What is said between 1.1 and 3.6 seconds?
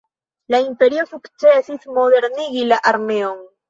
sukcesis modernigi la armeon.